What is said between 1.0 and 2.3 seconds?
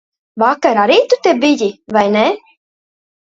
tu te biji, vai ne?